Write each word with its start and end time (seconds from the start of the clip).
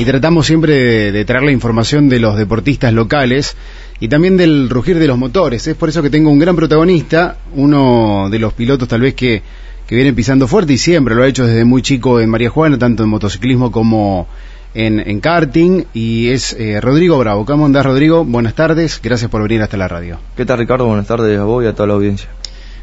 y 0.00 0.04
tratamos 0.06 0.46
siempre 0.46 1.12
de, 1.12 1.24
traer 1.26 1.42
la 1.42 1.52
información 1.52 2.08
de 2.08 2.20
los 2.20 2.38
deportistas 2.38 2.90
locales 2.90 3.54
y 3.98 4.08
también 4.08 4.38
del 4.38 4.70
rugir 4.70 4.98
de 4.98 5.06
los 5.06 5.18
motores. 5.18 5.66
Es 5.66 5.76
por 5.76 5.90
eso 5.90 6.02
que 6.02 6.08
tengo 6.08 6.30
un 6.30 6.38
gran 6.38 6.56
protagonista, 6.56 7.36
uno 7.54 8.28
de 8.30 8.38
los 8.38 8.54
pilotos 8.54 8.88
tal 8.88 9.02
vez 9.02 9.12
que, 9.12 9.42
que 9.86 9.94
viene 9.94 10.14
pisando 10.14 10.48
fuerte 10.48 10.72
y 10.72 10.78
siempre 10.78 11.14
lo 11.14 11.22
ha 11.22 11.28
hecho 11.28 11.46
desde 11.46 11.66
muy 11.66 11.82
chico 11.82 12.18
en 12.18 12.30
María 12.30 12.48
Juana, 12.48 12.78
tanto 12.78 13.02
en 13.02 13.10
motociclismo 13.10 13.70
como 13.70 14.26
en, 14.72 15.00
en 15.00 15.20
karting, 15.20 15.84
y 15.92 16.30
es 16.30 16.54
eh, 16.54 16.80
Rodrigo 16.80 17.18
Bravo. 17.18 17.44
¿Cómo 17.44 17.66
andás, 17.66 17.84
Rodrigo? 17.84 18.24
Buenas 18.24 18.54
tardes, 18.54 19.00
gracias 19.02 19.30
por 19.30 19.42
venir 19.42 19.60
hasta 19.60 19.76
la 19.76 19.86
radio. 19.86 20.18
¿Qué 20.34 20.46
tal, 20.46 20.60
Ricardo? 20.60 20.86
Buenas 20.86 21.08
tardes 21.08 21.38
a 21.38 21.44
vos 21.44 21.62
y 21.62 21.66
a 21.66 21.74
toda 21.74 21.88
la 21.88 21.94
audiencia. 21.94 22.30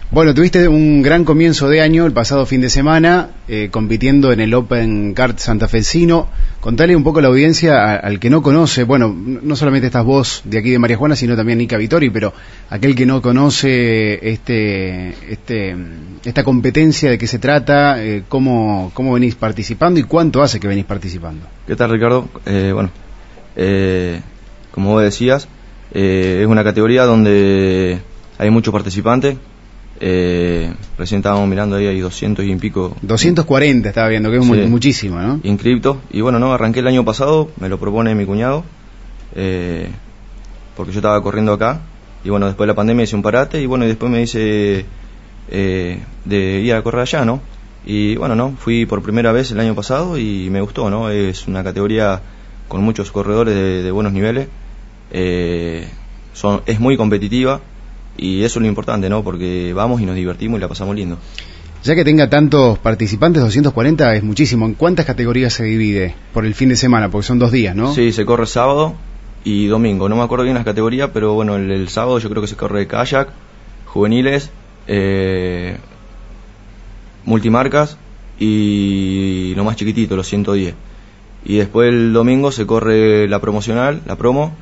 Bueno, 0.10 0.34
tuviste 0.34 0.70
un 0.70 1.02
gran 1.02 1.26
comienzo 1.26 1.68
de 1.68 1.82
año 1.82 2.06
el 2.06 2.14
pasado 2.14 2.46
fin 2.46 2.62
de 2.62 2.70
semana, 2.70 3.32
eh, 3.50 3.68
compitiendo 3.70 4.32
en 4.32 4.40
el 4.40 4.54
Open 4.54 5.14
Kart 5.14 5.38
santafesino. 5.38 6.30
Contale 6.62 6.96
un 6.96 7.04
poco 7.04 7.20
a 7.20 7.24
la 7.24 7.28
audiencia, 7.28 7.98
al 7.98 8.18
que 8.18 8.30
no 8.30 8.42
conoce, 8.42 8.86
bueno, 8.86 9.14
no 9.14 9.56
solamente 9.58 9.88
estás 9.88 10.06
vos 10.06 10.44
de 10.46 10.60
aquí 10.60 10.70
de 10.70 10.80
María 10.80 10.96
Juana, 10.96 11.18
sino 11.18 11.36
también 11.36 11.58
Nica 11.58 11.76
Vitori, 11.76 12.10
pero 12.10 12.32
aquel 12.70 12.96
que 12.96 13.06
no 13.06 13.22
conoce 13.22 14.32
este, 14.32 15.10
este, 15.30 15.76
esta 16.24 16.42
competencia, 16.42 17.10
de 17.10 17.18
qué 17.18 17.28
se 17.28 17.40
trata, 17.40 18.02
eh, 18.02 18.24
cómo, 18.30 18.94
venís 18.98 19.36
participando 19.36 20.00
y 20.00 20.04
cuánto 20.04 20.42
hace 20.42 20.58
que 20.62 20.70
venís 20.70 20.86
participando. 20.86 21.48
¿Qué 21.68 21.76
tal, 21.76 21.92
Ricardo? 21.92 22.30
Eh, 22.46 22.72
bueno, 22.74 22.92
eh, 23.58 24.22
como 24.72 24.92
vos 24.92 25.04
decías, 25.04 25.50
es 25.92 26.48
una 26.48 26.64
categoría 26.64 27.04
donde 27.04 28.00
hay 28.38 28.50
muchos 28.50 28.72
participantes. 28.72 29.36
Eh, 30.00 30.72
recién 30.98 31.20
estábamos 31.20 31.48
mirando 31.50 31.76
ahí, 31.76 31.88
hay 31.88 32.00
200 32.00 32.46
y 32.46 32.56
pico 32.58 32.96
240 33.02 33.90
estaba 33.90 34.08
viendo, 34.10 34.30
que 34.30 34.38
es 34.38 34.46
Sí. 34.46 34.52
muchísimo, 34.68 35.20
¿no? 35.20 35.40
inscriptos. 35.44 35.98
Y 36.12 36.22
bueno, 36.22 36.38
no, 36.40 36.54
arranqué 36.54 36.82
el 36.82 36.88
año 36.88 37.04
pasado, 37.04 37.50
me 37.60 37.68
lo 37.70 37.80
propone 37.80 38.14
mi 38.14 38.26
cuñado, 38.26 38.64
eh, 39.36 39.88
porque 40.76 40.92
yo 40.92 41.00
estaba 41.00 41.22
corriendo 41.24 41.54
acá. 41.54 41.82
Y 42.24 42.30
bueno, 42.30 42.46
después 42.48 42.66
de 42.68 42.74
la 42.74 42.76
pandemia 42.76 43.04
hice 43.04 43.16
un 43.16 43.22
parate 43.24 43.62
y 43.62 43.66
bueno, 43.66 43.86
y 43.86 43.88
después 43.88 44.12
me 44.12 44.20
dice 44.20 44.86
eh, 45.50 46.00
de 46.26 46.60
ir 46.62 46.74
a 46.74 46.82
correr 46.84 47.02
allá, 47.02 47.26
¿no? 47.26 47.42
Y 47.86 48.18
bueno, 48.18 48.36
no, 48.36 48.52
fui 48.58 48.86
por 48.86 49.02
primera 49.02 49.32
vez 49.32 49.52
el 49.52 49.60
año 49.60 49.74
pasado 49.76 50.18
y 50.18 50.50
me 50.50 50.60
gustó, 50.62 50.90
¿no? 50.90 51.10
Es 51.10 51.48
una 51.48 51.64
categoría 51.64 52.22
con 52.68 52.84
muchos 52.84 53.12
corredores 53.12 53.56
de, 53.56 53.82
de 53.84 53.92
buenos 53.92 54.12
niveles. 54.14 54.48
Eh, 55.12 55.88
son, 56.34 56.62
es 56.66 56.80
muy 56.82 56.98
competitiva 56.98 57.62
y 58.18 58.44
eso 58.44 58.60
es 58.60 58.62
lo 58.64 58.68
importante, 58.68 59.10
¿no? 59.10 59.24
Porque 59.24 59.74
vamos 59.74 60.02
y 60.02 60.06
nos 60.06 60.16
divertimos 60.16 60.58
y 60.58 60.62
la 60.62 60.68
pasamos 60.68 60.96
lindo. 60.96 61.18
Ya 61.84 61.96
que 61.96 62.04
tenga 62.04 62.30
tantos 62.30 62.80
participantes, 62.80 63.42
240 63.44 64.16
es 64.16 64.24
muchísimo. 64.24 64.66
¿En 64.66 64.74
cuántas 64.74 65.06
categorías 65.06 65.54
se 65.54 65.64
divide 65.64 66.16
por 66.34 66.46
el 66.46 66.54
fin 66.54 66.70
de 66.70 66.76
semana? 66.76 67.10
Porque 67.10 67.28
son 67.28 67.40
dos 67.40 67.52
días, 67.52 67.76
¿no? 67.76 67.94
Sí, 67.94 68.12
se 68.12 68.26
corre 68.26 68.48
sábado 68.48 68.96
y 69.44 69.68
domingo. 69.68 70.10
No 70.10 70.16
me 70.16 70.24
acuerdo 70.24 70.44
bien 70.44 70.56
las 70.56 70.66
categorías, 70.66 71.12
pero 71.14 71.34
bueno, 71.34 71.56
el, 71.56 71.72
el 71.72 71.88
sábado 71.90 72.20
yo 72.20 72.30
creo 72.30 72.42
que 72.42 72.48
se 72.48 72.56
corre 72.56 72.88
kayak, 72.88 73.30
juveniles, 73.86 74.52
eh, 74.88 75.78
multimarcas 77.26 77.98
y 78.40 79.54
lo 79.56 79.64
más 79.64 79.76
chiquitito, 79.76 80.16
los 80.16 80.28
110. 80.28 80.74
Y 81.46 81.58
después 81.58 81.90
el 81.90 82.14
domingo 82.14 82.52
se 82.52 82.66
corre 82.66 83.28
la 83.28 83.40
promocional, 83.40 84.02
la 84.06 84.16
promo, 84.16 84.56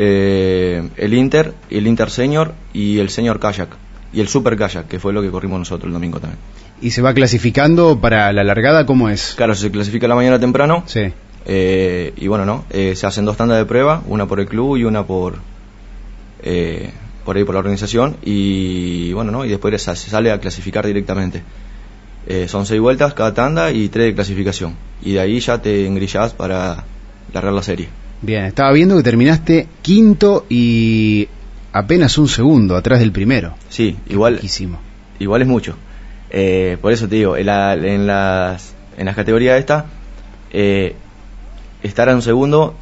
eh, 0.00 0.88
el 0.96 1.14
Inter, 1.14 1.54
el 1.70 1.86
Inter 1.88 2.08
Senior 2.08 2.54
y 2.72 2.98
el 2.98 3.10
Senior 3.10 3.40
Kayak. 3.40 3.70
Y 4.12 4.20
el 4.20 4.28
Super 4.28 4.56
Kayak, 4.56 4.86
que 4.86 5.00
fue 5.00 5.12
lo 5.12 5.20
que 5.20 5.30
corrimos 5.30 5.58
nosotros 5.58 5.88
el 5.88 5.92
domingo 5.92 6.20
también. 6.20 6.38
¿Y 6.80 6.92
se 6.92 7.02
va 7.02 7.12
clasificando 7.12 8.00
para 8.00 8.32
la 8.32 8.44
largada? 8.44 8.86
¿Cómo 8.86 9.08
es? 9.08 9.34
Claro, 9.36 9.56
se 9.56 9.70
clasifica 9.72 10.06
la 10.06 10.14
mañana 10.14 10.38
temprano. 10.38 10.84
Sí. 10.86 11.12
Eh, 11.46 12.12
y 12.16 12.28
bueno, 12.28 12.44
no, 12.44 12.64
eh, 12.70 12.94
se 12.94 13.06
hacen 13.06 13.24
dos 13.24 13.36
tandas 13.36 13.58
de 13.58 13.64
prueba, 13.64 14.02
una 14.06 14.26
por 14.26 14.38
el 14.38 14.46
club 14.46 14.76
y 14.76 14.84
una 14.84 15.04
por 15.04 15.38
eh, 16.42 16.92
por 17.24 17.36
ahí 17.36 17.44
por 17.44 17.54
la 17.54 17.58
organización 17.58 18.16
y 18.22 19.12
bueno, 19.12 19.32
no, 19.32 19.44
y 19.44 19.48
después 19.48 19.82
se, 19.82 19.96
se 19.96 20.10
sale 20.10 20.30
a 20.30 20.38
clasificar 20.38 20.86
directamente. 20.86 21.42
Eh, 22.26 22.46
son 22.46 22.66
seis 22.66 22.80
vueltas 22.80 23.14
cada 23.14 23.34
tanda 23.34 23.72
y 23.72 23.88
tres 23.88 24.06
de 24.06 24.14
clasificación 24.14 24.76
y 25.02 25.14
de 25.14 25.20
ahí 25.20 25.40
ya 25.40 25.60
te 25.60 25.86
engrillás 25.86 26.34
para 26.34 26.84
largar 27.32 27.52
la 27.52 27.62
serie. 27.62 27.88
Bien, 28.22 28.44
estaba 28.44 28.72
viendo 28.72 28.96
que 28.96 29.02
terminaste 29.02 29.68
quinto 29.82 30.44
y 30.48 31.28
apenas 31.72 32.18
un 32.18 32.28
segundo 32.28 32.76
atrás 32.76 33.00
del 33.00 33.12
primero. 33.12 33.54
Sí, 33.68 33.96
igual 34.08 34.40
igual 35.20 35.42
es 35.42 35.48
mucho. 35.48 35.76
Eh, 36.30 36.76
por 36.80 36.92
eso 36.92 37.08
te 37.08 37.16
digo, 37.16 37.36
en, 37.36 37.46
la- 37.46 37.74
en 37.74 38.06
las 38.06 38.74
en 38.96 39.06
las 39.06 39.14
categorías 39.14 39.58
esta 39.58 39.86
eh, 40.52 40.94
estar 41.82 42.08
a 42.08 42.14
un 42.14 42.22
segundo 42.22 42.74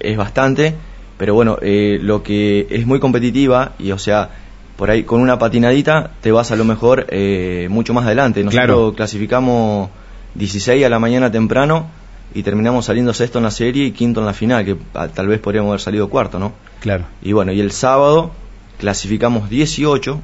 es 0.00 0.16
bastante, 0.16 0.74
pero 1.16 1.34
bueno, 1.34 1.58
eh, 1.62 1.98
lo 2.02 2.22
que 2.22 2.66
es 2.70 2.86
muy 2.86 2.98
competitiva 2.98 3.72
y 3.78 3.92
o 3.92 3.98
sea, 3.98 4.30
por 4.76 4.90
ahí 4.90 5.04
con 5.04 5.20
una 5.20 5.38
patinadita 5.38 6.10
te 6.20 6.32
vas 6.32 6.50
a 6.50 6.56
lo 6.56 6.64
mejor 6.64 7.06
eh, 7.10 7.68
mucho 7.70 7.94
más 7.94 8.06
adelante. 8.06 8.42
Nosotros 8.42 8.66
Claro. 8.66 8.92
clasificamos 8.94 9.90
16 10.34 10.84
a 10.84 10.88
la 10.88 10.98
mañana 10.98 11.30
temprano 11.30 11.86
y 12.34 12.42
terminamos 12.42 12.84
saliendo 12.86 13.12
sexto 13.14 13.38
en 13.38 13.44
la 13.44 13.50
serie 13.50 13.86
y 13.86 13.92
quinto 13.92 14.20
en 14.20 14.26
la 14.26 14.32
final, 14.32 14.64
que 14.64 14.76
ah, 14.94 15.08
tal 15.08 15.26
vez 15.26 15.40
podríamos 15.40 15.70
haber 15.70 15.80
salido 15.80 16.08
cuarto, 16.08 16.38
¿no? 16.38 16.52
Claro. 16.80 17.04
Y 17.22 17.32
bueno, 17.32 17.52
y 17.52 17.60
el 17.60 17.72
sábado 17.72 18.30
clasificamos 18.78 19.50
18 19.50 20.20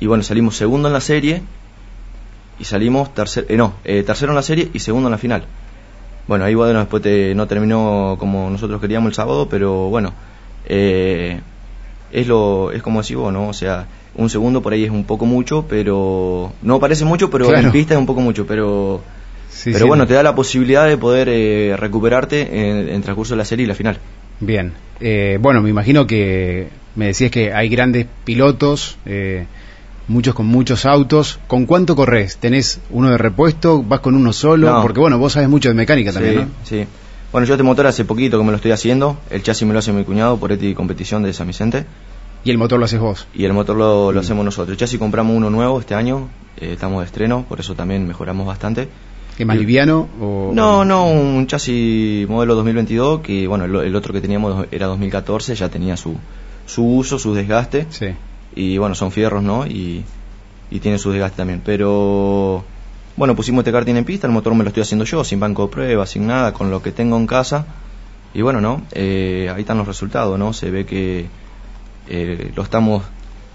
y 0.00 0.06
bueno, 0.06 0.22
salimos 0.22 0.56
segundo 0.56 0.88
en 0.88 0.94
la 0.94 1.00
serie 1.00 1.42
y 2.58 2.64
salimos 2.64 3.12
tercer, 3.14 3.46
eh, 3.48 3.56
no, 3.56 3.74
eh, 3.84 4.02
tercero 4.04 4.32
en 4.32 4.36
la 4.36 4.42
serie 4.42 4.70
y 4.72 4.78
segundo 4.78 5.08
en 5.08 5.12
la 5.12 5.18
final. 5.18 5.44
Bueno, 6.26 6.44
ahí 6.44 6.54
bueno, 6.54 6.78
después 6.80 7.02
te- 7.02 7.34
no 7.34 7.46
terminó 7.46 8.16
como 8.18 8.50
nosotros 8.50 8.80
queríamos 8.80 9.08
el 9.08 9.14
sábado, 9.14 9.48
pero 9.48 9.88
bueno, 9.88 10.12
eh, 10.66 11.40
es 12.12 12.26
lo 12.26 12.70
es 12.72 12.82
como 12.82 13.00
decís 13.02 13.16
vos, 13.16 13.32
¿no? 13.32 13.48
O 13.48 13.52
sea, 13.52 13.86
un 14.14 14.28
segundo 14.30 14.60
por 14.62 14.72
ahí 14.72 14.84
es 14.84 14.90
un 14.90 15.04
poco 15.04 15.26
mucho, 15.26 15.66
pero 15.68 16.52
no 16.62 16.78
parece 16.80 17.04
mucho, 17.04 17.30
pero 17.30 17.46
Claro. 17.48 17.66
en 17.66 17.72
pista 17.72 17.94
es 17.94 18.00
un 18.00 18.06
poco 18.06 18.20
mucho, 18.20 18.46
pero 18.46 19.00
Sí, 19.50 19.70
pero 19.72 19.84
sí. 19.84 19.88
bueno, 19.88 20.06
te 20.06 20.14
da 20.14 20.22
la 20.22 20.34
posibilidad 20.34 20.86
de 20.86 20.96
poder 20.96 21.28
eh, 21.30 21.74
recuperarte 21.76 22.42
en, 22.70 22.88
en 22.88 23.02
transcurso 23.02 23.34
de 23.34 23.38
la 23.38 23.44
serie 23.44 23.64
y 23.64 23.66
la 23.68 23.74
final. 23.74 23.98
Bien. 24.40 24.72
Eh, 25.00 25.38
bueno, 25.40 25.62
me 25.62 25.70
imagino 25.70 26.06
que 26.06 26.68
me 26.94 27.06
decías 27.06 27.30
que 27.30 27.52
hay 27.52 27.68
grandes 27.68 28.06
pilotos, 28.24 28.96
eh, 29.06 29.46
muchos 30.06 30.34
con 30.34 30.46
muchos 30.46 30.86
autos. 30.86 31.38
¿Con 31.48 31.66
cuánto 31.66 31.96
corres? 31.96 32.36
¿Tenés 32.36 32.80
uno 32.90 33.10
de 33.10 33.18
repuesto? 33.18 33.82
¿Vas 33.82 34.00
con 34.00 34.14
uno 34.14 34.32
solo? 34.32 34.70
No. 34.70 34.82
Porque 34.82 35.00
bueno, 35.00 35.18
vos 35.18 35.32
sabes 35.32 35.48
mucho 35.48 35.68
de 35.68 35.74
mecánica 35.74 36.12
también, 36.12 36.34
sí, 36.34 36.40
¿no? 36.40 36.48
sí. 36.64 36.86
Bueno, 37.32 37.46
yo 37.46 37.54
este 37.54 37.62
motor 37.64 37.86
hace 37.86 38.04
poquito 38.04 38.38
que 38.38 38.44
me 38.44 38.50
lo 38.50 38.56
estoy 38.56 38.70
haciendo. 38.70 39.18
El 39.30 39.42
chasis 39.42 39.66
me 39.66 39.72
lo 39.74 39.80
hace 39.80 39.92
mi 39.92 40.04
cuñado 40.04 40.38
por 40.38 40.50
Eti 40.52 40.74
Competición 40.74 41.22
de 41.22 41.32
San 41.32 41.46
Vicente. 41.46 41.84
Y 42.44 42.50
el 42.50 42.56
motor 42.58 42.78
lo 42.78 42.84
haces 42.86 43.00
vos. 43.00 43.26
Y 43.34 43.44
el 43.44 43.52
motor 43.52 43.76
lo, 43.76 44.12
lo 44.12 44.20
Mm. 44.20 44.24
hacemos 44.24 44.44
nosotros. 44.44 44.70
El 44.70 44.78
chasis 44.78 44.98
compramos 44.98 45.36
uno 45.36 45.50
nuevo 45.50 45.78
este 45.80 45.94
año. 45.94 46.28
eh, 46.60 46.70
estamos 46.72 47.00
de 47.00 47.06
estreno, 47.06 47.44
por 47.48 47.60
eso 47.60 47.74
también 47.74 48.06
mejoramos 48.06 48.46
bastante. 48.46 48.88
¿Qué 49.38 49.44
más 49.44 49.56
liviano? 49.56 50.08
O... 50.20 50.50
No, 50.52 50.84
no, 50.84 51.06
un 51.06 51.46
chasis 51.46 52.28
modelo 52.28 52.56
2022, 52.56 53.20
que 53.20 53.46
bueno, 53.46 53.66
el, 53.66 53.76
el 53.86 53.94
otro 53.94 54.12
que 54.12 54.20
teníamos 54.20 54.66
era 54.72 54.86
2014, 54.86 55.54
ya 55.54 55.68
tenía 55.68 55.96
su, 55.96 56.16
su 56.66 56.84
uso, 56.84 57.20
su 57.20 57.34
desgaste. 57.34 57.86
Sí. 57.88 58.06
Y 58.56 58.78
bueno, 58.78 58.96
son 58.96 59.12
fierros, 59.12 59.44
¿no? 59.44 59.64
Y, 59.64 60.04
y 60.72 60.80
tiene 60.80 60.98
su 60.98 61.12
desgaste 61.12 61.36
también. 61.36 61.62
Pero 61.64 62.64
bueno, 63.16 63.36
pusimos 63.36 63.60
este 63.60 63.70
karting 63.70 63.94
en 63.94 64.04
pista, 64.04 64.26
el 64.26 64.32
motor 64.32 64.56
me 64.56 64.64
lo 64.64 64.70
estoy 64.70 64.82
haciendo 64.82 65.04
yo, 65.04 65.22
sin 65.22 65.38
banco 65.38 65.68
de 65.68 65.72
prueba, 65.72 66.04
sin 66.04 66.26
nada, 66.26 66.52
con 66.52 66.72
lo 66.72 66.82
que 66.82 66.90
tengo 66.90 67.16
en 67.16 67.28
casa. 67.28 67.64
Y 68.34 68.42
bueno, 68.42 68.60
¿no? 68.60 68.82
Eh, 68.90 69.52
ahí 69.54 69.60
están 69.60 69.78
los 69.78 69.86
resultados, 69.86 70.36
¿no? 70.36 70.52
Se 70.52 70.68
ve 70.72 70.84
que 70.84 71.26
eh, 72.08 72.50
lo 72.56 72.64
estamos 72.64 73.04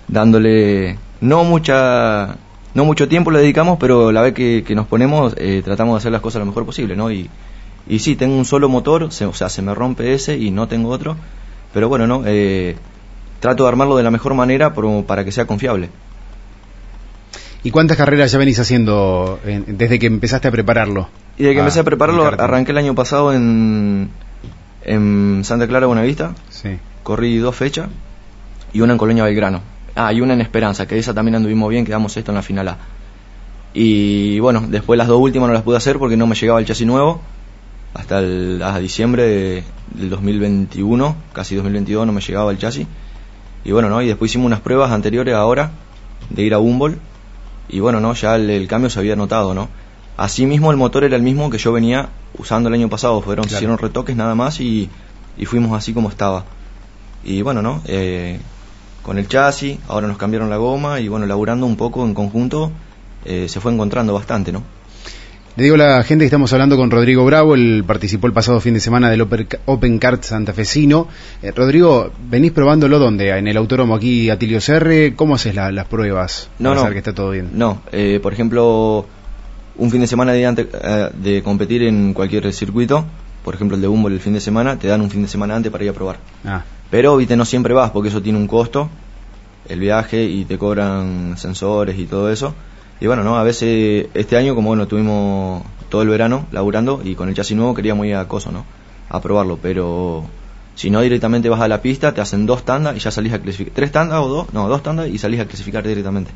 dándole 0.07 0.97
no 1.19 1.43
mucha 1.43 2.37
no 2.73 2.85
mucho 2.85 3.07
tiempo 3.07 3.31
le 3.31 3.39
dedicamos, 3.39 3.77
pero 3.79 4.11
la 4.11 4.21
vez 4.21 4.33
que, 4.33 4.63
que 4.65 4.75
nos 4.75 4.87
ponemos 4.87 5.33
eh, 5.37 5.61
tratamos 5.63 5.93
de 5.95 5.97
hacer 5.99 6.11
las 6.11 6.21
cosas 6.21 6.39
lo 6.39 6.45
mejor 6.47 6.65
posible, 6.65 6.95
¿no? 6.95 7.11
Y, 7.11 7.29
y 7.87 7.99
sí, 7.99 8.15
tengo 8.15 8.35
un 8.35 8.45
solo 8.45 8.69
motor, 8.69 9.11
se- 9.11 9.25
o 9.25 9.33
sea, 9.33 9.49
se 9.49 9.61
me 9.61 9.73
rompe 9.75 10.13
ese 10.13 10.37
y 10.37 10.51
no 10.51 10.67
tengo 10.67 10.89
otro, 10.89 11.15
pero 11.73 11.89
bueno, 11.89 12.07
¿no? 12.07 12.23
Eh, 12.25 12.75
trato 13.39 13.63
de 13.63 13.69
armarlo 13.69 13.95
de 13.97 14.03
la 14.03 14.11
mejor 14.11 14.33
manera 14.33 14.73
por- 14.73 15.05
para 15.05 15.23
que 15.25 15.31
sea 15.31 15.45
confiable. 15.45 15.89
¿Y 17.63 17.71
cuántas 17.71 17.97
carreras 17.97 18.31
ya 18.31 18.37
venís 18.37 18.59
haciendo 18.59 19.39
en- 19.45 19.77
desde 19.77 19.97
que 19.99 20.07
empezaste 20.07 20.47
a 20.47 20.51
prepararlo? 20.51 21.07
Y 21.37 21.43
de 21.43 21.51
que 21.53 21.57
Ah, 21.59 21.61
empecé 21.61 21.79
a 21.79 21.83
prepararlo, 21.83 22.23
el 22.23 22.29
karting. 22.31 22.43
arranqué 22.43 22.71
el 22.71 22.77
año 22.77 22.93
pasado 22.95 23.33
en, 23.33 24.09
en 24.83 25.41
Santa 25.43 25.67
Clara, 25.67 25.87
Buenavista, 25.87 26.35
Sí. 26.49 26.77
corrí 27.03 27.37
dos 27.37 27.55
fechas 27.55 27.87
y 28.73 28.81
una 28.81 28.93
en 28.93 28.99
Colonia 28.99 29.23
Belgrano. 29.23 29.61
Ah, 29.95 30.11
y 30.11 30.21
una 30.21 30.33
en 30.33 30.41
Esperanza, 30.41 30.87
que 30.87 30.97
esa 30.97 31.13
también 31.13 31.35
anduvimos 31.35 31.69
bien, 31.69 31.85
quedamos 31.85 32.15
esto 32.17 32.31
en 32.31 32.35
la 32.35 32.41
final 32.41 32.67
A. 32.69 32.77
Y 33.73 34.39
bueno, 34.39 34.63
después 34.67 34.97
las 34.97 35.07
dos 35.07 35.19
últimas 35.19 35.47
no 35.47 35.53
las 35.53 35.63
pude 35.63 35.77
hacer 35.77 35.97
porque 35.99 36.17
no 36.17 36.27
me 36.27 36.35
llegaba 36.35 36.59
el 36.59 36.65
chasis 36.65 36.85
nuevo. 36.85 37.21
Hasta 37.93 38.19
el, 38.19 38.61
a 38.63 38.79
diciembre 38.79 39.23
de- 39.23 39.63
del 39.93 40.09
2021, 40.09 41.15
casi 41.33 41.55
2022, 41.55 42.07
no 42.07 42.13
me 42.13 42.21
llegaba 42.21 42.51
el 42.51 42.57
chasis. 42.57 42.87
Y 43.65 43.71
bueno, 43.71 43.89
¿no? 43.89 44.01
Y 44.01 44.07
después 44.07 44.31
hicimos 44.31 44.47
unas 44.47 44.61
pruebas 44.61 44.91
anteriores 44.91 45.33
ahora 45.35 45.71
de 46.29 46.41
ir 46.43 46.53
a 46.53 46.59
Humboldt. 46.59 46.97
Y 47.69 47.79
bueno, 47.79 47.99
¿no? 47.99 48.13
Ya 48.13 48.35
el, 48.35 48.49
el 48.49 48.67
cambio 48.67 48.89
se 48.89 48.99
había 48.99 49.15
notado, 49.15 49.53
¿no? 49.53 49.69
Asimismo, 50.17 50.69
el 50.71 50.77
motor 50.77 51.03
era 51.03 51.15
el 51.15 51.21
mismo 51.23 51.49
que 51.49 51.57
yo 51.57 51.71
venía 51.71 52.09
usando 52.37 52.69
el 52.69 52.75
año 52.75 52.89
pasado. 52.89 53.21
Fueron, 53.21 53.45
hicieron 53.57 53.77
retoques 53.77 54.15
nada 54.15 54.35
más 54.35 54.59
y, 54.59 54.89
y, 55.37 55.45
fuimos 55.45 55.75
así 55.77 55.93
como 55.93 56.09
estaba. 56.09 56.45
Y 57.23 57.41
bueno, 57.41 57.61
¿no? 57.61 57.81
Eh, 57.85 58.39
con 59.03 59.19
el 59.19 59.27
chasis, 59.27 59.77
ahora 59.87 60.07
nos 60.07 60.17
cambiaron 60.17 60.49
la 60.49 60.57
goma 60.57 60.99
y 60.99 61.07
bueno, 61.07 61.27
laburando 61.27 61.65
un 61.67 61.75
poco 61.75 62.05
en 62.05 62.15
conjunto, 62.15 62.71
eh, 63.25 63.47
se 63.47 63.59
fue 63.59 63.71
encontrando 63.71 64.13
bastante, 64.13 64.51
¿no? 64.51 64.63
Le 65.55 65.65
digo 65.65 65.75
a 65.75 65.77
la 65.77 66.03
gente 66.03 66.23
que 66.23 66.27
estamos 66.27 66.51
hablando 66.51 66.77
con 66.77 66.89
Rodrigo 66.89 67.23
Bravo, 67.25 67.53
él 67.53 67.83
participó 67.85 68.25
el 68.25 68.33
pasado 68.33 68.59
fin 68.59 68.73
de 68.73 68.79
semana 68.79 69.11
del 69.11 69.21
Open 69.21 69.99
Kart 69.99 70.23
santafesino. 70.23 71.07
Eh, 71.43 71.51
Rodrigo, 71.51 72.11
¿venís 72.27 72.51
probándolo 72.51 72.97
dónde? 72.97 73.29
¿En 73.29 73.47
el 73.47 73.55
autódromo 73.57 73.93
aquí 73.93 74.31
Atilio 74.31 74.59
Serre? 74.59 75.13
¿Cómo 75.15 75.35
haces 75.35 75.53
las 75.53 75.85
pruebas? 75.85 76.49
No, 76.57 76.69
para 76.69 76.75
no. 76.75 76.81
Saber 76.81 76.93
que 76.93 76.99
está 76.99 77.13
todo 77.13 77.29
bien. 77.29 77.51
No, 77.53 77.83
eh, 77.91 78.19
por 78.19 78.33
ejemplo, 78.33 79.05
un 79.77 79.91
fin 79.91 80.01
de 80.01 80.07
semana 80.07 80.31
de, 80.31 80.43
antes, 80.43 80.67
eh, 80.73 81.09
de 81.21 81.43
competir 81.43 81.83
en 81.83 82.15
cualquier 82.15 82.51
circuito, 82.51 83.05
por 83.43 83.53
ejemplo 83.53 83.75
el 83.75 83.81
de 83.81 83.87
Humboldt 83.87 84.15
el 84.15 84.21
fin 84.21 84.33
de 84.33 84.39
semana, 84.39 84.79
te 84.79 84.87
dan 84.87 85.01
un 85.01 85.11
fin 85.11 85.21
de 85.21 85.27
semana 85.27 85.55
antes 85.55 85.71
para 85.71 85.83
ir 85.83 85.91
a 85.91 85.93
probar. 85.93 86.17
Ah. 86.45 86.63
Pero, 86.93 87.17
viste, 87.17 87.35
no 87.35 87.43
siempre 87.43 87.73
vas 87.73 87.89
porque 87.89 88.09
eso 88.09 88.21
tiene 88.21 88.37
un 88.37 88.45
costo, 88.45 88.87
el 89.67 89.79
viaje 89.79 90.25
y 90.25 90.45
te 90.45 90.59
cobran 90.59 91.39
sensores 91.39 91.97
y 91.97 92.05
todo 92.05 92.29
eso. 92.29 92.53
Y 93.01 93.07
bueno, 93.07 93.23
¿no? 93.23 93.35
A 93.35 93.41
veces 93.41 94.09
este 94.13 94.37
año, 94.37 94.53
como 94.53 94.67
bueno, 94.67 94.85
tuvimos 94.85 95.63
todo 95.89 96.03
el 96.03 96.09
verano 96.09 96.45
laburando 96.51 97.01
y 97.03 97.15
con 97.15 97.29
el 97.29 97.33
chasis 97.33 97.57
nuevo 97.57 97.73
queríamos 97.73 98.05
ir 98.05 98.13
a 98.13 98.27
Coso, 98.27 98.51
¿no? 98.51 98.63
A 99.09 99.19
probarlo, 99.21 99.57
pero 99.59 100.23
si 100.75 100.91
no 100.91 101.01
directamente 101.01 101.49
vas 101.49 101.61
a 101.61 101.67
la 101.67 101.81
pista, 101.81 102.13
te 102.13 102.21
hacen 102.21 102.45
dos 102.45 102.63
tandas 102.63 102.95
y 102.95 102.99
ya 102.99 103.09
salís 103.09 103.33
a 103.33 103.39
clasificar. 103.39 103.73
¿Tres 103.73 103.91
tandas 103.91 104.19
o 104.19 104.27
dos? 104.27 104.53
No, 104.53 104.69
dos 104.69 104.83
tandas 104.83 105.09
y 105.09 105.17
salís 105.17 105.39
a 105.39 105.47
clasificar 105.47 105.87
directamente. 105.87 106.29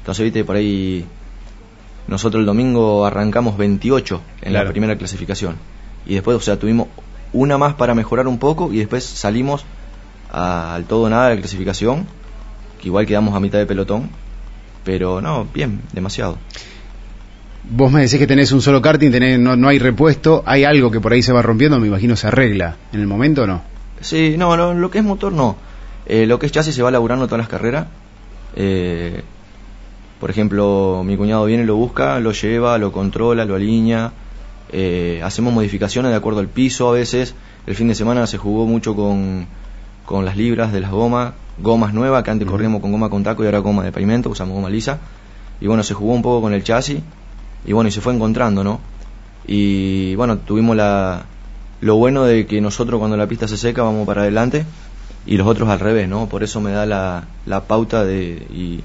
Entonces, 0.00 0.22
viste, 0.22 0.44
por 0.44 0.56
ahí 0.56 1.06
nosotros 2.08 2.40
el 2.40 2.46
domingo 2.46 3.06
arrancamos 3.06 3.56
28 3.56 4.20
en 4.42 4.52
la 4.52 4.68
primera 4.68 4.98
clasificación. 4.98 5.56
Y 6.04 6.12
después, 6.12 6.36
o 6.36 6.40
sea, 6.40 6.58
tuvimos 6.58 6.88
una 7.32 7.56
más 7.56 7.72
para 7.72 7.94
mejorar 7.94 8.28
un 8.28 8.38
poco 8.38 8.70
y 8.70 8.76
después 8.76 9.02
salimos 9.02 9.64
al 10.30 10.84
todo 10.84 11.08
nada 11.08 11.28
de 11.28 11.36
la 11.36 11.40
clasificación, 11.40 12.06
que 12.80 12.88
igual 12.88 13.06
quedamos 13.06 13.34
a 13.34 13.40
mitad 13.40 13.58
de 13.58 13.66
pelotón 13.66 14.10
pero 14.88 15.20
no, 15.20 15.46
bien, 15.52 15.82
demasiado. 15.92 16.38
Vos 17.70 17.92
me 17.92 18.00
decís 18.00 18.18
que 18.18 18.26
tenés 18.26 18.52
un 18.52 18.62
solo 18.62 18.80
karting, 18.80 19.10
tenés, 19.10 19.38
no, 19.38 19.54
no 19.54 19.68
hay 19.68 19.78
repuesto, 19.78 20.42
hay 20.46 20.64
algo 20.64 20.90
que 20.90 20.98
por 20.98 21.12
ahí 21.12 21.20
se 21.22 21.30
va 21.30 21.42
rompiendo, 21.42 21.78
me 21.78 21.88
imagino 21.88 22.16
se 22.16 22.28
arregla. 22.28 22.78
¿En 22.94 23.00
el 23.00 23.06
momento 23.06 23.42
o 23.42 23.46
no? 23.46 23.60
Sí, 24.00 24.36
no, 24.38 24.56
lo, 24.56 24.90
que 24.90 25.00
es 25.00 25.04
motor 25.04 25.30
no. 25.30 25.56
Eh, 26.06 26.24
lo 26.24 26.38
que 26.38 26.46
es 26.46 26.52
chasis 26.52 26.74
se 26.74 26.82
va 26.82 26.90
laburando 26.90 27.26
todas 27.26 27.40
las 27.40 27.48
carreras. 27.48 27.88
Eh, 28.56 29.20
por 30.18 30.30
ejemplo, 30.30 31.02
mi 31.04 31.18
cuñado 31.18 31.44
viene, 31.44 31.66
lo 31.66 31.76
busca, 31.76 32.18
lo 32.18 32.32
lleva, 32.32 32.78
lo 32.78 32.90
controla, 32.90 33.44
lo 33.44 33.56
alinea. 33.56 34.12
Eh, 34.72 35.20
hacemos 35.22 35.52
modificaciones 35.52 36.12
de 36.12 36.16
acuerdo 36.16 36.40
al 36.40 36.48
piso 36.48 36.88
a 36.88 36.92
veces. 36.92 37.34
El 37.66 37.74
fin 37.74 37.88
de 37.88 37.94
semana 37.94 38.26
se 38.26 38.38
jugó 38.38 38.64
mucho 38.64 38.96
con, 38.96 39.46
con 40.08 40.24
las 40.24 40.38
libras 40.38 40.72
de 40.72 40.80
las 40.80 40.90
gomas 40.90 41.34
gomas 41.58 41.92
nuevas, 41.92 42.22
que 42.22 42.30
antes 42.30 42.48
corríamos 42.48 42.80
con 42.80 42.90
goma 42.92 43.10
con 43.10 43.22
taco 43.22 43.42
y 43.42 43.46
ahora 43.46 43.58
goma 43.58 43.84
de 43.84 43.92
pavimento, 43.92 44.30
usamos 44.30 44.54
goma 44.54 44.70
lisa. 44.70 45.00
Y 45.60 45.66
bueno, 45.66 45.82
se 45.82 45.92
jugó 45.92 46.14
un 46.14 46.22
poco 46.22 46.40
con 46.40 46.54
el 46.54 46.64
chasis 46.64 47.00
y 47.66 47.72
bueno, 47.74 47.88
y 47.88 47.90
se 47.90 48.00
fue 48.00 48.14
encontrando, 48.14 48.64
¿no? 48.64 48.80
Y 49.46 50.14
bueno, 50.14 50.38
tuvimos 50.38 50.76
la, 50.76 51.26
lo 51.82 51.96
bueno 51.96 52.24
de 52.24 52.46
que 52.46 52.58
nosotros 52.62 52.98
cuando 52.98 53.18
la 53.18 53.26
pista 53.26 53.46
se 53.48 53.58
seca 53.58 53.82
vamos 53.82 54.06
para 54.06 54.22
adelante 54.22 54.64
y 55.26 55.36
los 55.36 55.46
otros 55.46 55.68
al 55.68 55.78
revés, 55.78 56.08
¿no? 56.08 56.26
Por 56.26 56.42
eso 56.42 56.62
me 56.62 56.70
da 56.70 56.86
la, 56.86 57.24
la 57.44 57.64
pauta 57.64 58.02
de, 58.02 58.46
y, 58.50 58.80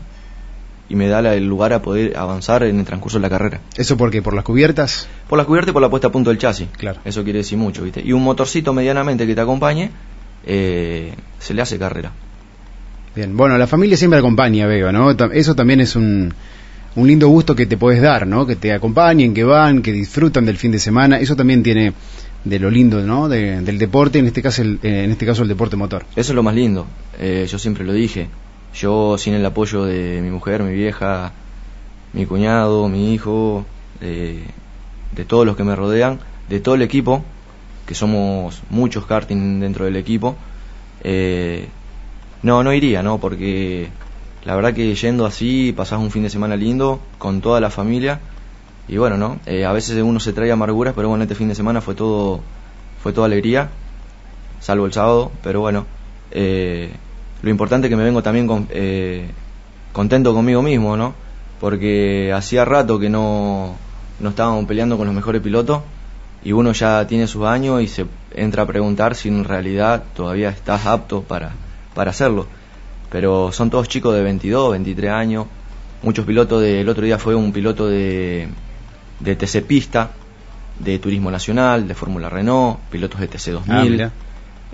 y 0.89 0.95
me 0.95 1.07
da 1.07 1.19
el 1.33 1.47
lugar 1.47 1.71
a 1.71 1.81
poder 1.81 2.17
avanzar 2.17 2.63
en 2.63 2.79
el 2.79 2.85
transcurso 2.85 3.17
de 3.19 3.21
la 3.21 3.29
carrera. 3.29 3.61
¿Eso 3.77 3.95
por 3.95 4.11
qué? 4.11 4.21
¿Por 4.21 4.33
las 4.33 4.43
cubiertas? 4.43 5.07
Por 5.29 5.37
las 5.37 5.47
cubiertas 5.47 5.69
y 5.69 5.73
por 5.73 5.81
la 5.81 5.89
puesta 5.89 6.07
a 6.07 6.11
punto 6.11 6.31
del 6.31 6.39
chasis. 6.39 6.67
Claro. 6.75 6.99
Eso 7.05 7.23
quiere 7.23 7.39
decir 7.39 7.57
mucho, 7.57 7.83
¿viste? 7.83 8.01
Y 8.03 8.11
un 8.11 8.23
motorcito 8.23 8.73
medianamente 8.73 9.25
que 9.25 9.35
te 9.35 9.41
acompañe, 9.41 9.91
eh, 10.45 11.13
se 11.39 11.53
le 11.53 11.61
hace 11.61 11.77
carrera. 11.77 12.11
Bien, 13.15 13.35
bueno, 13.37 13.57
la 13.57 13.67
familia 13.67 13.95
siempre 13.95 14.19
acompaña, 14.19 14.65
veo, 14.65 14.91
¿no? 14.91 15.11
Eso 15.11 15.55
también 15.55 15.81
es 15.81 15.95
un, 15.95 16.33
un 16.95 17.07
lindo 17.07 17.27
gusto 17.27 17.55
que 17.55 17.65
te 17.65 17.77
puedes 17.77 18.01
dar, 18.01 18.25
¿no? 18.25 18.47
Que 18.47 18.55
te 18.55 18.73
acompañen, 18.73 19.33
que 19.33 19.43
van, 19.43 19.81
que 19.81 19.91
disfrutan 19.91 20.45
del 20.45 20.57
fin 20.57 20.71
de 20.71 20.79
semana. 20.79 21.19
Eso 21.19 21.35
también 21.35 21.61
tiene 21.61 21.93
de 22.43 22.59
lo 22.59 22.69
lindo, 22.69 23.01
¿no? 23.01 23.29
del 23.29 23.77
deporte, 23.77 24.19
en 24.19 24.27
este 24.27 24.41
caso 24.41 24.61
el, 24.61 24.79
eh, 24.83 25.03
en 25.05 25.11
este 25.11 25.25
caso 25.25 25.43
el 25.43 25.47
deporte 25.47 25.75
motor. 25.75 26.05
Eso 26.15 26.31
es 26.31 26.35
lo 26.35 26.43
más 26.43 26.55
lindo. 26.55 26.85
Eh, 27.19 27.47
yo 27.49 27.57
siempre 27.57 27.85
lo 27.85 27.93
dije. 27.93 28.27
Yo 28.75 29.17
sin 29.17 29.33
el 29.33 29.45
apoyo 29.45 29.85
de 29.85 30.19
mi 30.21 30.29
mujer, 30.29 30.63
mi 30.63 30.73
vieja, 30.73 31.31
mi 32.11 32.25
cuñado, 32.25 32.89
mi 32.89 33.13
hijo, 33.13 33.65
eh, 34.01 34.43
de 35.15 35.25
todos 35.25 35.45
los 35.45 35.55
que 35.55 35.63
me 35.63 35.75
rodean, 35.75 36.19
de 36.49 36.59
todo 36.59 36.75
el 36.75 36.81
equipo, 36.81 37.23
que 37.85 37.95
somos 37.95 38.61
muchos 38.69 39.05
karting 39.05 39.59
dentro 39.59 39.85
del 39.85 39.95
equipo, 39.95 40.35
eh, 41.03 41.67
no, 42.41 42.63
no 42.63 42.73
iría, 42.73 43.03
¿no? 43.03 43.19
Porque 43.19 43.89
la 44.45 44.55
verdad 44.55 44.73
que 44.73 44.93
yendo 44.95 45.25
así 45.25 45.73
pasás 45.75 45.99
un 45.99 46.11
fin 46.11 46.23
de 46.23 46.29
semana 46.29 46.55
lindo 46.55 46.99
con 47.17 47.41
toda 47.41 47.59
la 47.59 47.69
familia 47.69 48.19
y 48.87 48.97
bueno, 48.97 49.17
¿no? 49.17 49.39
Eh, 49.45 49.65
a 49.65 49.71
veces 49.71 50.01
uno 50.03 50.19
se 50.19 50.33
trae 50.33 50.51
amarguras, 50.51 50.93
pero 50.93 51.09
bueno, 51.09 51.23
este 51.23 51.35
fin 51.35 51.47
de 51.47 51.55
semana 51.55 51.81
fue 51.81 51.95
todo 51.95 52.41
fue 53.01 53.11
toda 53.11 53.27
alegría, 53.27 53.69
salvo 54.59 54.85
el 54.85 54.93
sábado, 54.93 55.31
pero 55.41 55.59
bueno, 55.59 55.85
eh, 56.31 56.89
lo 57.41 57.49
importante 57.49 57.87
es 57.87 57.89
que 57.89 57.97
me 57.97 58.03
vengo 58.03 58.23
también 58.23 58.47
con, 58.47 58.67
eh, 58.71 59.29
contento 59.91 60.33
conmigo 60.33 60.61
mismo, 60.61 60.95
¿no? 60.95 61.13
Porque 61.59 62.31
hacía 62.33 62.65
rato 62.65 62.99
que 62.99 63.09
no, 63.09 63.75
no 64.19 64.29
estábamos 64.29 64.65
peleando 64.65 64.97
con 64.97 65.05
los 65.05 65.15
mejores 65.15 65.41
pilotos 65.41 65.81
y 66.43 66.51
uno 66.51 66.73
ya 66.73 67.05
tiene 67.07 67.27
sus 67.27 67.45
años 67.45 67.81
y 67.81 67.87
se 67.87 68.05
entra 68.35 68.63
a 68.63 68.65
preguntar 68.65 69.15
si 69.15 69.29
en 69.29 69.43
realidad 69.43 70.03
todavía 70.15 70.49
estás 70.49 70.85
apto 70.85 71.21
para, 71.21 71.51
para 71.93 72.11
hacerlo. 72.11 72.47
Pero 73.09 73.51
son 73.51 73.69
todos 73.69 73.87
chicos 73.87 74.13
de 74.15 74.23
22, 74.23 74.71
23 74.71 75.11
años. 75.11 75.45
Muchos 76.01 76.25
pilotos 76.25 76.61
del 76.61 76.87
otro 76.89 77.05
día 77.05 77.17
fue 77.17 77.35
un 77.35 77.53
piloto 77.53 77.87
de, 77.87 78.49
de 79.19 79.35
TC 79.35 79.63
Pista, 79.65 80.11
de 80.79 80.99
Turismo 80.99 81.31
Nacional, 81.31 81.87
de 81.87 81.93
Fórmula 81.93 82.29
Renault, 82.29 82.79
pilotos 82.89 83.21
de 83.21 83.27
TC 83.27 83.51
2000. 83.51 84.01
Ah, 84.01 84.11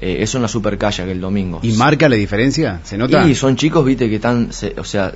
eh, 0.01 0.18
es 0.21 0.33
una 0.33 0.48
super 0.48 0.77
calle 0.77 1.12
el 1.12 1.19
domingo. 1.19 1.60
¿Y 1.62 1.74
marca 1.74 2.07
la 2.07 2.16
diferencia? 2.16 2.80
¿Se 2.83 2.98
nota? 2.98 3.27
Y 3.27 3.36
son 3.36 3.57
chicos, 3.57 3.83
viste, 3.86 4.10
que 4.10 4.16
están, 4.16 4.50
o, 4.77 4.83
sea, 4.86 5.13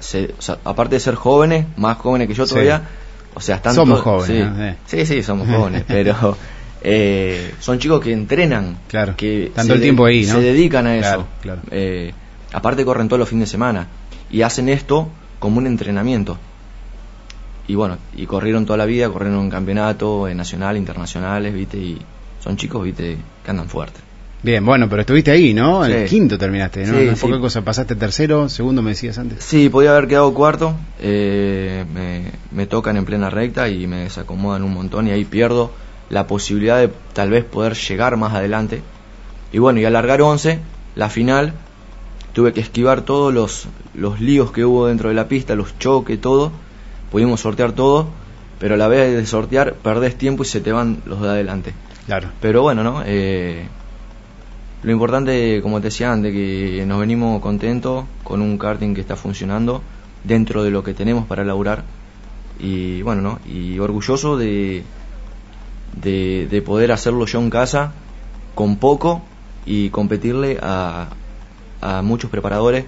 aparte 0.66 0.96
de 0.96 1.00
ser 1.00 1.16
jóvenes, 1.16 1.66
más 1.78 1.98
jóvenes 1.98 2.28
que 2.28 2.34
yo 2.34 2.46
todavía, 2.46 2.84
o 3.34 3.40
sea, 3.42 3.58
están... 3.58 3.74
Somos 3.74 4.02
jóvenes. 4.02 4.78
Sí, 4.86 5.06
sí, 5.06 5.24
somos 5.24 5.48
jóvenes, 5.48 5.84
pero 5.88 6.38
eh, 6.82 7.56
son 7.60 7.80
chicos 7.80 8.02
que 8.02 8.12
entrenan, 8.12 8.78
claro, 8.88 9.16
que 9.16 9.52
tanto 9.56 9.74
el 9.74 9.82
tiempo 9.82 10.06
ahí, 10.06 10.26
se 10.26 10.42
dedican 10.42 10.86
a 10.86 10.98
eso. 10.98 11.28
Eh, 11.72 12.14
aparte 12.52 12.84
corren 12.84 13.08
todos 13.08 13.20
los 13.20 13.30
fines 13.30 13.48
de 13.48 13.52
semana 13.52 13.88
y 14.30 14.42
hacen 14.42 14.70
esto 14.70 15.10
como 15.40 15.60
un 15.60 15.68
entrenamiento. 15.68 16.38
Y 17.68 17.76
bueno, 17.76 17.98
y 18.16 18.26
corrieron 18.26 18.66
toda 18.66 18.78
la 18.78 18.86
vida, 18.86 19.10
corrieron 19.10 19.40
en 19.40 19.50
campeonato, 19.50 20.28
en 20.28 20.36
nacional, 20.36 20.76
internacionales, 20.76 21.54
viste, 21.54 21.78
y 21.78 22.02
son 22.44 22.58
chicos, 22.58 22.84
viste, 22.84 23.18
que 23.44 23.52
andan 23.52 23.70
fuerte. 23.70 24.02
Bien, 24.44 24.66
bueno, 24.66 24.90
pero 24.90 25.02
estuviste 25.02 25.32
ahí, 25.32 25.54
¿no? 25.54 25.86
El 25.86 26.06
quinto 26.06 26.38
terminaste, 26.38 26.86
¿no? 26.86 27.00
Sí, 27.00 27.22
poca 27.22 27.40
cosa, 27.40 27.62
pasaste 27.62 27.96
tercero, 27.96 28.50
segundo 28.50 28.82
me 28.82 28.92
decías 28.92 29.18
antes. 29.18 29.42
Sí, 29.44 29.70
podía 29.70 29.92
haber 29.92 30.10
quedado 30.10 30.34
cuarto, 30.34 30.76
eh, 31.00 31.86
me, 31.94 32.24
me 32.52 32.68
tocan 32.68 32.98
en 32.98 33.06
plena 33.06 33.30
recta 33.30 33.70
y 33.70 33.88
me 33.88 34.04
desacomodan 34.04 34.64
un 34.64 34.74
montón 34.74 35.08
y 35.08 35.12
ahí 35.12 35.24
pierdo 35.24 35.72
la 36.10 36.28
posibilidad 36.28 36.78
de 36.78 36.90
tal 37.14 37.30
vez 37.30 37.46
poder 37.46 37.74
llegar 37.74 38.18
más 38.18 38.34
adelante. 38.34 38.82
Y 39.54 39.60
bueno, 39.60 39.80
y 39.80 39.86
alargar 39.86 40.22
11, 40.22 40.60
la 40.96 41.10
final, 41.10 41.54
tuve 42.34 42.52
que 42.52 42.60
esquivar 42.60 43.02
todos 43.02 43.34
los, 43.34 43.68
los 43.94 44.20
líos 44.20 44.52
que 44.52 44.66
hubo 44.66 44.88
dentro 44.88 45.08
de 45.08 45.16
la 45.16 45.30
pista, 45.30 45.56
los 45.56 45.78
choques, 45.80 46.20
todo. 46.20 46.52
Pudimos 47.12 47.40
sortear 47.42 47.72
todo, 47.72 48.10
pero 48.60 48.74
a 48.74 48.78
la 48.78 48.88
vez 48.88 49.16
de 49.16 49.26
sortear 49.26 49.76
perdés 49.76 50.18
tiempo 50.18 50.44
y 50.44 50.48
se 50.48 50.60
te 50.60 50.72
van 50.74 51.02
los 51.06 51.22
de 51.22 51.30
adelante. 51.30 51.74
Claro. 52.08 52.30
Pero 52.42 52.64
bueno, 52.64 52.84
¿no? 52.84 53.04
Eh, 53.06 53.68
lo 54.84 54.92
importante, 54.92 55.62
como 55.62 55.80
te 55.80 55.88
decía 55.88 56.12
antes, 56.12 56.34
que 56.34 56.84
nos 56.86 57.00
venimos 57.00 57.42
contentos 57.42 58.06
con 58.24 58.42
un 58.42 58.58
karting 58.58 58.94
que 58.94 59.02
está 59.02 59.16
funcionando 59.16 59.82
dentro 60.24 60.64
de 60.64 60.72
lo 60.72 60.84
que 60.84 60.94
tenemos 60.94 61.26
para 61.26 61.46
laburar. 61.46 61.84
Y 62.60 63.02
bueno, 63.02 63.22
¿no? 63.22 63.40
Y 63.46 63.80
orgulloso 63.80 64.38
de, 64.38 64.84
de, 66.02 66.62
poder 66.66 66.92
hacerlo 66.92 67.26
yo 67.26 67.40
en 67.40 67.50
casa 67.50 67.94
con 68.56 68.76
poco 68.76 69.22
y 69.66 69.90
competirle 69.90 70.60
a, 70.62 71.08
a 71.82 72.02
muchos 72.02 72.30
preparadores 72.30 72.86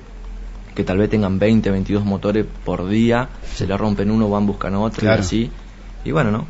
que 0.75 0.83
tal 0.83 0.97
vez 0.97 1.09
tengan 1.09 1.39
20, 1.39 1.71
22 1.71 2.03
motores 2.03 2.45
por 2.65 2.87
día, 2.89 3.29
se 3.53 3.65
le 3.65 3.77
rompen 3.77 4.11
uno, 4.11 4.29
van 4.29 4.45
buscan 4.45 4.75
otro 4.75 5.05
y 5.05 5.09
así. 5.09 5.49
Y 6.03 6.11
bueno, 6.11 6.31
¿no? 6.31 6.45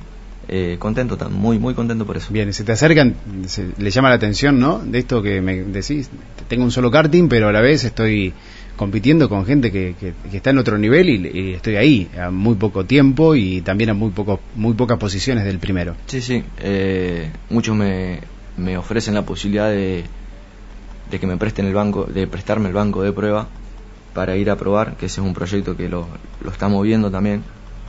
Eh, 0.48 0.76
contento, 0.78 1.18
muy, 1.30 1.58
muy 1.58 1.74
contento 1.74 2.06
por 2.06 2.18
eso. 2.18 2.32
Bien, 2.32 2.54
se 2.54 2.64
te 2.64 2.72
acercan, 2.72 3.16
se, 3.48 3.72
le 3.78 3.90
llama 3.90 4.10
la 4.10 4.16
atención, 4.16 4.60
¿no? 4.60 4.80
De 4.80 5.00
esto 5.00 5.22
que 5.22 5.42
me 5.42 5.64
decís, 5.64 6.10
tengo 6.48 6.64
un 6.64 6.72
solo 6.72 6.92
karting, 6.92 7.28
pero 7.28 7.48
a 7.48 7.52
la 7.52 7.62
vez 7.62 7.84
estoy 7.84 8.34
compitiendo 8.76 9.30
con 9.30 9.46
gente 9.46 9.72
que, 9.72 9.96
que, 10.00 10.14
está 10.38 10.52
en 10.52 10.58
otro 10.58 10.78
nivel 10.78 11.10
y, 11.10 11.54
estoy 11.54 11.78
ahí 11.78 12.10
a 12.20 12.30
muy 12.30 12.56
poco 12.56 12.86
tiempo 12.86 13.36
y 13.36 13.62
también 13.62 13.90
a 13.90 13.94
muy, 13.94 14.12
poco, 14.12 14.40
muy 14.56 14.74
pocas 14.74 15.00
posiciones 15.00 15.46
del 15.46 15.60
primero. 15.60 15.96
Sí, 16.06 16.22
sí, 16.22 16.44
eh, 16.60 17.32
muchos 17.50 17.76
me, 17.76 18.20
me 18.58 18.78
ofrecen 18.78 19.14
la 19.14 19.26
posibilidad 19.26 19.70
de, 19.70 20.04
de 21.10 21.20
que 21.20 21.28
me 21.28 21.38
presten 21.38 21.66
el 21.66 21.74
banco, 21.74 22.06
de 22.06 22.28
prestarme 22.28 22.68
el 22.68 22.74
banco 22.74 23.02
de 23.02 23.12
prueba 23.12 23.48
para 24.14 24.36
ir 24.36 24.50
a 24.50 24.56
probar, 24.56 24.96
que 24.96 25.08
ese 25.08 25.22
es 25.22 25.28
un 25.28 25.34
proyecto 25.34 25.76
que 25.76 25.90
lo, 25.90 26.08
lo 26.44 26.52
estamos 26.52 26.84
viendo 26.84 27.10
también, 27.10 27.44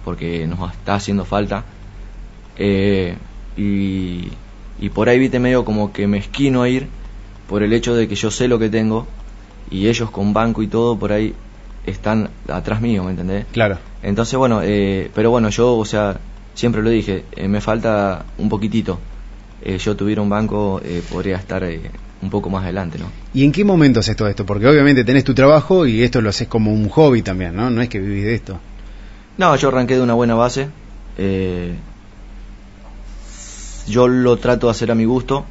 porque 0.04 0.46
nos 0.46 0.72
está 0.72 0.94
haciendo 0.94 1.24
falta. 1.24 1.64
Eh, 2.58 3.16
y, 3.56 4.28
y 4.78 4.88
por 4.90 5.08
ahí 5.08 5.18
viste 5.18 5.38
medio 5.38 5.64
como 5.64 5.92
que 5.92 6.06
me 6.06 6.18
esquino 6.18 6.62
a 6.62 6.68
ir 6.68 6.88
por 7.48 7.62
el 7.62 7.72
hecho 7.72 7.94
de 7.94 8.08
que 8.08 8.14
yo 8.14 8.30
sé 8.30 8.48
lo 8.48 8.58
que 8.58 8.68
tengo 8.68 9.06
y 9.70 9.88
ellos 9.88 10.10
con 10.10 10.32
banco 10.32 10.62
y 10.62 10.66
todo 10.66 10.98
por 10.98 11.12
ahí 11.12 11.34
están 11.86 12.30
atrás 12.48 12.80
mío, 12.80 13.04
¿me 13.04 13.10
entendés? 13.10 13.46
Claro. 13.52 13.78
Entonces, 14.02 14.36
bueno, 14.36 14.60
eh, 14.62 15.10
pero 15.14 15.30
bueno, 15.30 15.48
yo, 15.50 15.76
o 15.76 15.84
sea, 15.84 16.18
siempre 16.54 16.82
lo 16.82 16.90
dije, 16.90 17.24
eh, 17.32 17.48
me 17.48 17.60
falta 17.60 18.24
un 18.38 18.48
poquitito. 18.48 18.98
Eh, 19.62 19.78
yo 19.78 19.96
tuviera 19.96 20.22
un 20.22 20.28
banco, 20.28 20.80
podría 21.10 21.36
estar 21.36 21.66
un 22.22 22.30
poco 22.30 22.50
más 22.50 22.64
adelante, 22.64 22.98
¿no? 22.98 23.06
¿Y 23.34 23.44
en 23.44 23.52
qué 23.52 23.64
momento 23.64 24.00
haces 24.00 24.14
todo 24.16 24.28
esto? 24.28 24.46
Porque 24.46 24.66
obviamente 24.66 25.02
tenés 25.04 25.24
tu 25.24 25.34
trabajo 25.34 25.86
y 25.86 26.02
esto 26.02 26.20
lo 26.20 26.28
haces 26.28 26.46
como 26.46 26.72
un 26.72 26.88
hobby 26.88 27.22
también, 27.22 27.56
¿no? 27.56 27.70
No 27.70 27.82
es 27.82 27.88
que 27.88 27.98
vivís 27.98 28.24
de 28.24 28.34
esto. 28.34 28.60
No, 29.38 29.56
yo 29.56 29.68
arranqué 29.68 29.94
de 29.94 30.02
una 30.02 30.14
buena 30.14 30.34
base. 30.34 30.68
Yo 33.86 34.08
lo 34.08 34.36
trato 34.36 34.66
de 34.66 34.72
hacer 34.72 34.90
a 34.90 34.94
mi 34.94 35.04
gusto 35.04 35.44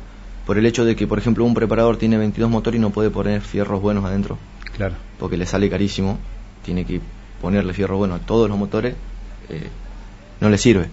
por 0.46 0.58
el 0.58 0.66
hecho 0.66 0.86
de 0.86 0.96
que, 0.96 1.08
por 1.08 1.18
ejemplo, 1.18 1.44
un 1.44 1.54
preparador 1.54 1.98
tiene 1.98 2.18
22 2.18 2.50
motores 2.50 2.78
y 2.78 2.82
no 2.82 2.92
puede 2.92 3.10
poner 3.10 3.42
fierros 3.42 3.82
buenos 3.82 4.06
adentro. 4.06 4.38
Claro. 4.76 4.96
Porque 5.18 5.38
le 5.38 5.46
sale 5.46 5.70
carísimo. 5.70 6.20
Tiene 6.64 6.86
que 6.86 7.02
ponerle 7.42 7.74
fierro 7.74 7.98
bueno 7.98 8.16
a 8.16 8.20
todos 8.20 8.50
los 8.50 8.58
motores. 8.58 8.96
Eh, 9.50 9.70
no 10.40 10.50
le 10.50 10.58
sirve. 10.58 10.90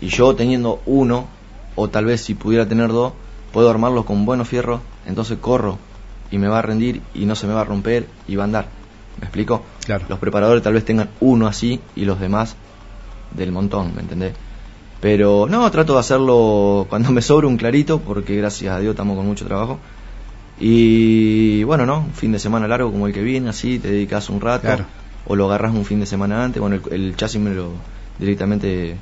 Y 0.00 0.08
yo 0.08 0.34
teniendo 0.36 0.80
uno, 0.86 1.26
o 1.74 1.88
tal 1.88 2.04
vez 2.04 2.20
si 2.20 2.34
pudiera 2.34 2.68
tener 2.68 2.88
dos, 2.88 3.12
puedo 3.52 3.68
armarlos 3.70 4.04
con 4.04 4.24
buenos 4.24 4.46
fierros. 4.46 4.80
Entonces 5.06 5.38
corro 5.38 5.78
y 6.30 6.38
me 6.38 6.48
va 6.48 6.60
a 6.60 6.62
rendir 6.62 7.00
y 7.14 7.24
no 7.24 7.34
se 7.34 7.46
me 7.46 7.54
va 7.54 7.62
a 7.62 7.64
romper 7.64 8.06
y 8.28 8.36
va 8.36 8.44
a 8.44 8.46
andar. 8.46 8.68
¿Me 9.18 9.24
explico? 9.24 9.64
Claro. 9.84 10.04
Los 10.08 10.18
preparadores 10.18 10.62
tal 10.62 10.74
vez 10.74 10.84
tengan 10.84 11.10
uno 11.20 11.48
así 11.48 11.80
y 11.96 12.04
los 12.04 12.20
demás 12.20 12.54
del 13.34 13.50
montón, 13.50 13.94
¿me 13.94 14.02
entendés? 14.02 14.34
Pero 15.00 15.46
no, 15.48 15.70
trato 15.70 15.94
de 15.94 16.00
hacerlo 16.00 16.86
cuando 16.88 17.12
me 17.12 17.22
sobra 17.22 17.46
un 17.46 17.56
clarito, 17.56 18.00
porque 18.00 18.36
gracias 18.36 18.74
a 18.74 18.80
Dios 18.80 18.92
estamos 18.92 19.16
con 19.16 19.26
mucho 19.26 19.44
trabajo. 19.44 19.78
Y 20.60 21.62
bueno, 21.64 21.86
¿no? 21.86 22.00
Un 22.00 22.14
fin 22.14 22.32
de 22.32 22.38
semana 22.38 22.66
largo 22.66 22.90
como 22.90 23.06
el 23.06 23.12
que 23.12 23.22
viene, 23.22 23.48
así, 23.48 23.78
te 23.78 23.88
dedicas 23.88 24.28
un 24.28 24.40
rato. 24.40 24.84
O 25.26 25.36
lo 25.36 25.46
agarras 25.46 25.74
un 25.74 25.84
fin 25.84 26.00
de 26.00 26.06
semana 26.06 26.42
antes. 26.44 26.60
Bueno, 26.60 26.80
el, 26.90 27.14
chasis 27.14 27.40
me 27.40 27.50
lo 27.50 27.72
directamente 28.18 28.96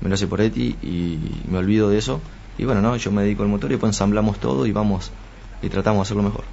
me 0.00 0.08
lo 0.08 0.14
hace 0.14 0.26
por 0.26 0.40
Eti 0.40 0.76
y 0.82 1.18
me 1.50 1.58
olvido 1.58 1.88
de 1.88 1.98
eso. 1.98 2.20
Y 2.58 2.64
bueno, 2.64 2.82
¿no? 2.82 2.96
Yo 2.96 3.10
me 3.10 3.22
dedico 3.22 3.42
al 3.42 3.48
motor 3.48 3.70
y 3.70 3.74
después 3.74 3.90
ensamblamos 3.90 4.38
todo 4.38 4.66
y 4.66 4.72
vamos 4.72 5.12
y 5.62 5.68
tratamos 5.68 5.98
de 5.98 6.02
hacerlo 6.02 6.24
mejor. 6.24 6.44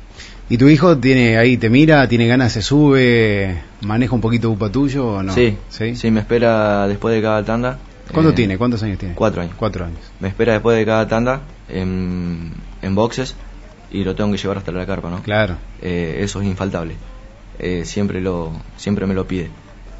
¿Y 0.47 0.57
tu 0.57 0.69
hijo 0.69 0.97
tiene 0.97 1.37
ahí, 1.37 1.57
te 1.57 1.69
mira, 1.69 2.07
tiene 2.07 2.27
ganas, 2.27 2.53
se 2.53 2.61
sube, 2.61 3.61
maneja 3.81 4.13
un 4.13 4.21
poquito 4.21 4.51
upa 4.51 4.71
tuyo 4.71 5.07
o 5.07 5.23
no? 5.23 5.33
Sí, 5.33 5.57
sí, 5.69 5.95
sí, 5.95 6.11
me 6.11 6.19
espera 6.19 6.87
después 6.87 7.15
de 7.15 7.21
cada 7.21 7.43
tanda 7.43 7.79
¿Cuánto 8.12 8.31
eh, 8.31 8.33
tiene? 8.33 8.57
¿Cuántos 8.57 8.83
años 8.83 8.97
tiene? 8.97 9.15
Cuatro 9.15 9.41
años. 9.41 9.55
Cuatro 9.57 9.85
años. 9.85 10.00
Me 10.19 10.27
espera 10.27 10.53
después 10.53 10.77
de 10.77 10.85
cada 10.85 11.07
tanda 11.07 11.41
en, 11.69 12.51
boxes 12.91 13.35
y 13.91 14.03
lo 14.03 14.15
tengo 14.15 14.31
que 14.31 14.38
llevar 14.38 14.57
hasta 14.57 14.71
la 14.71 14.85
carpa, 14.85 15.09
¿no? 15.09 15.21
Claro. 15.24 15.55
Eh, 15.81 16.19
eso 16.21 16.41
es 16.41 16.47
infaltable. 16.47 16.95
Eh, 17.59 17.83
siempre 17.85 18.21
lo 18.21 18.51
siempre 18.77 19.05
me 19.05 19.13
lo 19.13 19.27
pide. 19.27 19.50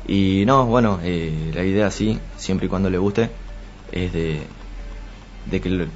Y 0.08 0.44
no, 0.46 0.66
bueno, 0.66 1.00
la 1.02 1.64
idea 1.64 1.90
sí, 1.90 2.20
siempre 2.38 2.68
y 2.68 2.70
cuando 2.70 2.92
le 2.92 3.00
guste, 3.00 3.30
es 3.92 4.14
de, 4.14 4.40
de 5.50 5.62
que... 5.62 5.70
de 5.70 5.88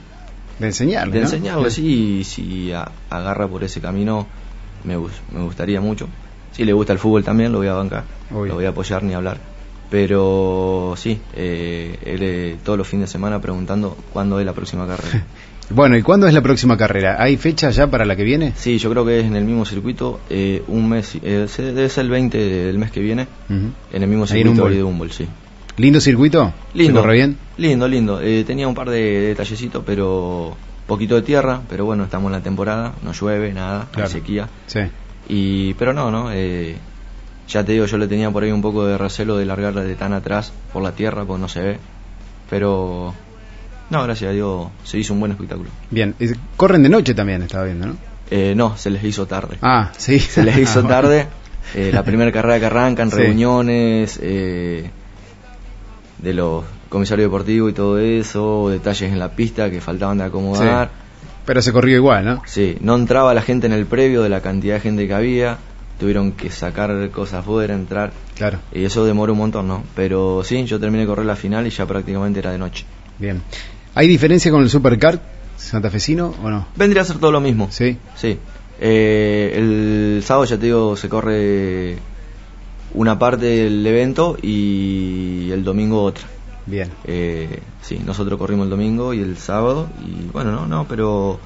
enseñarle, 0.60 1.14
De 1.14 1.22
enseñarle, 1.22 1.70
sí, 1.70 2.24
si 2.24 2.72
agarra 3.12 3.48
por 3.48 3.64
ese 3.64 3.80
camino, 3.82 4.26
me, 4.84 4.98
me 4.98 5.44
gustaría 5.44 5.80
mucho. 5.80 6.08
Si 6.54 6.66
le 6.66 6.74
gusta 6.74 6.92
el 6.92 6.98
fútbol 6.98 7.24
también, 7.24 7.52
lo 7.52 7.60
voy 7.60 7.68
a 7.68 7.74
bancar, 7.74 8.04
lo 8.32 8.56
voy 8.56 8.66
a 8.66 8.70
apoyar 8.70 9.04
ni 9.04 9.14
hablar 9.14 9.38
pero 9.90 10.94
sí, 10.98 11.20
eh, 11.36 11.98
él 12.06 12.20
eh, 12.22 12.58
todos 12.64 12.78
los 12.78 12.88
fines 12.88 13.10
de 13.10 13.12
semana 13.12 13.42
preguntando 13.42 13.98
cuándo 14.14 14.40
es 14.40 14.46
la 14.46 14.54
próxima 14.54 14.86
carrera. 14.86 15.26
bueno, 15.70 15.98
¿y 15.98 16.02
cuándo 16.02 16.28
es 16.28 16.34
la 16.34 16.42
próxima 16.42 16.78
carrera? 16.78 17.18
¿Hay 17.20 17.38
fecha 17.38 17.70
ya 17.72 17.88
para 17.88 18.06
la 18.06 18.16
que 18.16 18.24
viene? 18.24 18.54
Sí, 18.56 18.78
yo 18.78 18.90
creo 18.92 19.06
que 19.06 19.20
es 19.20 19.26
en 19.26 19.36
el 19.36 19.46
mismo 19.46 19.66
circuito, 19.66 20.20
eh, 20.30 20.64
un 20.68 20.90
mes, 20.90 21.18
debe 21.22 21.90
ser 21.90 22.06
el 22.06 22.10
20 22.10 22.38
del 22.38 22.78
mes 22.78 22.92
que 22.92 23.00
viene, 23.00 23.28
en 23.50 23.74
el 23.92 24.08
mismo 24.08 24.28
circuito 24.28 24.70
de 24.70 24.84
Humboldt, 24.84 25.14
sí. 25.14 25.28
¿Lindo 25.78 26.02
circuito? 26.02 26.54
Lindo. 26.74 27.02
¿Se 27.02 27.12
bien? 27.12 27.38
Lindo, 27.58 27.88
lindo. 27.88 28.20
tenía 28.46 28.68
un 28.68 28.76
par 28.76 28.90
de 28.90 29.22
detallecitos, 29.22 29.82
pero 29.86 30.58
poquito 30.90 31.16
de 31.16 31.22
tierra, 31.22 31.62
pero 31.70 31.86
bueno, 31.86 32.04
estamos 32.04 32.28
en 32.30 32.34
la 32.34 32.44
temporada, 32.44 32.94
no 33.04 33.14
llueve, 33.14 33.54
nada, 33.54 33.88
hay 33.94 34.08
sequía. 34.08 34.50
Sí. 34.68 34.82
Y, 35.30 35.76
pero 35.76 35.94
no, 35.94 36.10
no, 36.12 36.32
eh, 36.34 36.76
ya 37.50 37.64
te 37.64 37.72
digo, 37.74 37.86
yo 37.86 37.98
le 37.98 38.08
tenía 38.08 38.30
por 38.32 38.44
ahí 38.44 38.52
un 38.52 38.62
poco 38.62 38.86
de 38.86 38.98
recelo 38.98 39.38
de 39.38 39.46
largarla 39.46 39.84
de 39.84 39.96
tan 39.96 40.14
atrás 40.14 40.54
por 40.72 40.84
la 40.84 40.92
tierra, 40.92 41.26
porque 41.26 41.42
no 41.42 41.50
se 41.50 41.62
ve. 41.62 41.80
Pero, 42.50 43.14
no, 43.90 44.04
gracias 44.04 44.30
a 44.30 44.34
Dios 44.34 44.68
se 44.84 45.00
hizo 45.00 45.14
un 45.14 45.20
buen 45.20 45.32
espectáculo. 45.32 45.70
Bien, 45.90 46.16
corren 46.56 46.84
de 46.84 46.90
noche 46.90 47.14
también, 47.14 47.42
estaba 47.42 47.66
viendo, 47.66 47.88
¿no? 47.88 47.98
Eh, 48.32 48.54
no, 48.56 48.78
se 48.78 48.92
les 48.92 49.04
hizo 49.04 49.26
tarde. 49.26 49.58
Ah, 49.62 49.92
sí. 49.98 50.20
Se 50.20 50.44
les 50.44 50.58
hizo 50.58 50.84
tarde. 50.88 51.28
Eh, 51.74 51.92
la 51.92 52.04
primera 52.04 52.32
carrera 52.32 52.60
que 52.60 52.66
arrancan, 52.68 53.12
reuniones 53.12 54.20
eh, 54.22 54.90
de 56.20 56.34
los 56.34 56.64
comisarios 56.90 57.28
deportivos 57.28 57.72
y 57.72 57.74
todo 57.74 58.00
eso, 58.00 58.70
detalles 58.70 59.12
en 59.12 59.20
la 59.20 59.30
pista 59.30 59.70
que 59.70 59.82
faltaban 59.82 60.20
de 60.20 60.26
acomodar. 60.26 60.90
Pero 61.46 61.62
se 61.64 61.72
corrió 61.72 61.96
igual, 61.96 62.26
¿no? 62.26 62.44
Sí, 62.46 62.78
no 62.82 62.96
entraba 62.96 63.34
la 63.34 63.42
gente 63.42 63.66
en 63.66 63.74
el 63.74 63.88
previo 63.88 64.22
de 64.22 64.30
la 64.30 64.42
cantidad 64.42 64.76
de 64.76 64.82
gente 64.82 65.08
que 65.08 65.14
había 65.14 65.58
tuvieron 66.00 66.32
que 66.32 66.50
sacar 66.50 67.10
cosas 67.12 67.46
fuera, 67.46 67.76
entrar. 67.76 68.12
Claro. 68.36 68.60
Y 68.72 68.86
eso 68.86 69.06
demoró 69.06 69.34
un 69.34 69.40
montón, 69.40 69.68
¿no? 69.68 69.84
Pero 69.96 70.42
sí, 70.44 70.64
yo 70.66 70.80
terminé 70.80 71.02
de 71.02 71.08
correr 71.08 71.26
la 71.26 71.36
final 71.36 71.68
y 71.68 71.70
ya 71.70 71.86
prácticamente 71.86 72.40
era 72.40 72.52
de 72.52 72.58
noche. 72.58 72.86
Bien. 73.20 73.42
¿Hay 73.96 74.08
diferencia 74.08 74.50
con 74.52 74.62
el 74.62 74.70
Supercar 74.70 75.22
santafesino 75.58 76.34
o 76.42 76.50
no? 76.50 76.68
Vendría 76.76 77.02
a 77.02 77.06
ser 77.06 77.18
todo 77.18 77.32
lo 77.32 77.42
mismo. 77.42 77.68
Sí. 77.70 77.98
Sí. 78.16 78.40
Eh, 78.80 79.54
el 79.56 80.24
sábado, 80.24 80.46
ya 80.46 80.58
te 80.58 80.68
digo, 80.68 80.96
se 80.96 81.10
corre 81.10 81.98
una 82.94 83.20
parte 83.20 83.46
del 83.46 83.86
evento 83.86 84.38
y 84.42 85.52
el 85.52 85.64
domingo 85.64 86.04
otra. 86.04 86.24
Bien. 86.66 86.90
Eh, 87.04 87.60
sí, 87.82 88.00
nosotros 88.06 88.40
corrimos 88.40 88.66
el 88.66 88.70
domingo 88.70 89.14
y 89.14 89.20
el 89.20 89.38
sábado 89.38 89.90
y 90.06 90.30
bueno, 90.32 90.52
no, 90.52 90.68
no, 90.68 90.88
pero 90.88 91.40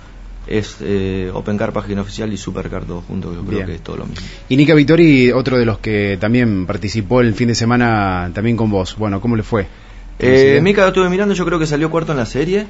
es 0.48 0.78
eh, 0.82 1.32
OpenCar 1.34 1.72
página 1.72 2.02
oficial 2.02 2.32
y 2.34 2.38
Supercar 2.38 2.86
todos 2.86 3.06
juntos, 3.06 3.36
yo 3.36 3.44
creo 3.44 3.66
que 3.66 3.76
es 3.76 3.82
todo 3.82 3.98
lo 3.98 4.06
mismo. 4.06 4.26
Y 4.50 4.58
Nica 4.58 4.74
Vittori, 4.74 5.32
otro 5.32 5.58
de 5.58 5.66
los 5.66 5.80
que 5.80 6.18
también 6.20 6.66
participó 6.66 7.22
el 7.22 7.34
fin 7.34 7.48
de 7.48 7.56
semana 7.56 8.30
también 8.34 8.58
con 8.58 8.70
vos, 8.70 8.96
bueno, 8.98 9.22
¿cómo 9.22 9.36
le 9.36 9.44
fue? 9.44 9.68
Eh, 10.20 10.60
Mika 10.62 10.82
lo 10.82 10.90
estuve 10.90 11.10
mirando, 11.10 11.34
yo 11.34 11.46
creo 11.46 11.60
que 11.60 11.66
salió 11.66 11.90
cuarto 11.90 12.12
en 12.12 12.18
la 12.18 12.26
serie, 12.26 12.68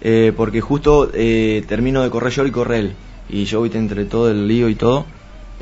eh, 0.00 0.32
porque 0.36 0.60
justo 0.60 1.10
eh, 1.14 1.64
termino 1.66 2.02
de 2.02 2.10
correr 2.10 2.32
yo 2.32 2.46
y 2.46 2.50
correr 2.50 2.80
él, 2.80 2.92
y 3.28 3.44
yo 3.44 3.62
viste 3.62 3.78
entre 3.78 4.04
todo 4.04 4.30
el 4.30 4.46
lío 4.46 4.68
y 4.68 4.74
todo, 4.74 5.06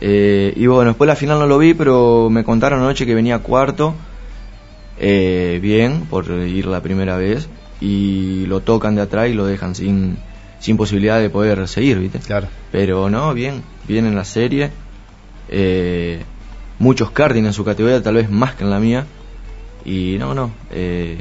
eh, 0.00 0.52
y 0.57 0.66
bueno, 0.66 0.90
después 0.90 1.09
la 1.09 1.16
final 1.16 1.38
no 1.38 1.47
lo 1.47 1.59
vi, 1.59 1.75
pero 1.75 2.28
me 2.31 2.45
contaron 2.45 2.81
anoche 2.81 3.07
que 3.07 3.14
venía 3.14 3.38
cuarto, 3.38 3.95
bien, 4.99 6.07
por 6.11 6.31
ir 6.31 6.66
la 6.66 6.83
primera 6.83 7.16
vez, 7.16 7.49
y 7.81 8.47
lo 8.47 8.61
tocan 8.61 8.95
de 8.95 9.02
atrás 9.02 9.28
y 9.28 9.35
lo 9.35 9.47
dejan 9.47 9.75
sin 9.75 10.16
sin 10.58 10.76
posibilidad 10.76 11.20
de 11.20 11.30
poder 11.30 11.66
seguir, 11.68 11.98
¿viste? 11.98 12.18
Claro. 12.20 12.48
Pero 12.72 13.10
no, 13.10 13.34
bien, 13.34 13.62
bien 13.86 14.06
en 14.06 14.14
la 14.14 14.25
serie. 14.25 14.70
Eh, 15.48 16.22
muchos 16.78 17.10
karting 17.10 17.44
en 17.44 17.52
su 17.52 17.64
categoría, 17.64 18.02
tal 18.02 18.14
vez 18.14 18.30
más 18.30 18.54
que 18.54 18.64
en 18.64 18.70
la 18.70 18.80
mía. 18.80 19.06
Y 19.84 20.16
no, 20.18 20.34
no. 20.34 20.50
Eh, 20.70 21.18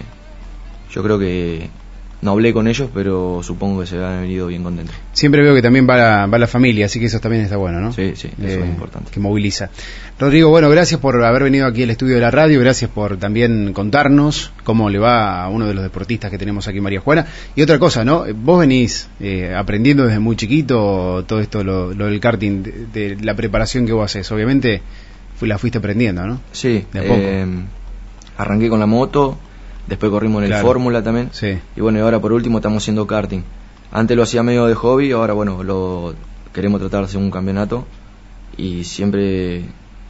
yo 0.92 1.04
creo 1.04 1.20
que 1.20 1.70
no 2.26 2.32
hablé 2.32 2.52
con 2.54 2.68
ellos, 2.68 2.90
pero 2.92 3.42
supongo 3.44 3.82
que 3.82 3.88
se 3.88 4.04
han 4.04 4.24
venido 4.24 4.48
bien 4.48 4.64
contentos. 4.64 4.96
Siempre 5.14 5.44
veo 5.44 5.54
que 5.54 5.62
también 5.62 5.88
va 5.88 5.96
la, 5.96 6.26
va 6.26 6.40
la 6.40 6.48
familia, 6.48 6.88
así 6.88 7.00
que 7.00 7.06
eso 7.06 7.20
también 7.20 7.44
está 7.44 7.56
bueno, 7.56 7.80
¿no? 7.80 7.94
Sí, 7.94 8.14
sí, 8.16 8.30
eso 8.40 8.48
es 8.60 8.66
eh, 8.66 8.68
importante. 8.68 9.12
Que 9.12 9.20
moviliza. 9.20 9.70
Rodrigo, 10.20 10.50
bueno, 10.50 10.68
gracias 10.70 11.00
por 11.00 11.24
haber 11.24 11.44
venido 11.44 11.68
aquí 11.68 11.84
al 11.84 11.92
estudio 11.92 12.16
de 12.16 12.22
la 12.22 12.32
radio, 12.32 12.60
gracias 12.60 12.90
por 12.90 13.18
también 13.18 13.74
contarnos 13.74 14.52
cómo 14.64 14.90
le 14.90 14.98
va 14.98 15.44
a 15.44 15.50
uno 15.50 15.68
de 15.68 15.76
los 15.76 15.84
deportistas 15.84 16.32
que 16.32 16.40
tenemos 16.40 16.68
aquí, 16.68 16.82
María 16.82 17.00
Juana. 17.00 17.28
Y 17.56 17.62
otra 17.62 17.78
cosa, 17.78 18.04
¿no? 18.04 18.26
Vos 18.34 18.60
venís 18.60 19.08
eh, 19.20 19.54
aprendiendo 19.56 20.06
desde 20.06 20.20
muy 20.20 20.36
chiquito 20.36 21.24
todo 21.28 21.40
esto, 21.40 21.64
lo, 21.64 21.94
del 21.94 22.20
karting, 22.20 22.64
de, 22.92 23.18
la 23.22 23.36
preparación 23.36 23.86
que 23.86 23.94
vos 23.94 24.06
haces. 24.06 24.32
Obviamente 24.32 24.82
la 25.42 25.60
fuiste 25.60 25.78
aprendiendo, 25.78 26.26
¿no? 26.26 26.42
Sí, 26.52 26.86
de 26.92 27.02
poco. 27.04 27.20
Eh, 27.20 27.46
arranqué 28.38 28.68
con 28.68 28.80
la 28.80 28.88
moto, 28.88 29.38
Después 29.88 30.12
corrimos 30.12 30.44
en 30.44 30.52
el 30.52 30.62
Fórmula 30.62 31.04
también. 31.04 31.30
Sí. 31.32 31.58
Y 31.76 31.82
bueno, 31.82 32.00
y 32.00 32.02
ahora 32.02 32.20
por 32.20 32.34
último 32.34 32.58
estamos 32.58 32.84
haciendo 32.84 33.06
karting. 33.06 33.42
Antes 33.92 34.18
lo 34.18 34.24
hacía 34.24 34.44
medio 34.44 34.66
de 34.66 34.74
hobby, 34.74 35.12
ahora 35.12 35.34
bueno, 35.34 35.64
lo 35.64 36.16
queremos 36.54 36.80
tratar 36.80 37.02
de 37.02 37.06
hacer 37.06 37.18
un 37.18 37.32
campeonato. 37.32 37.86
Y 38.58 38.84
siempre 38.84 39.66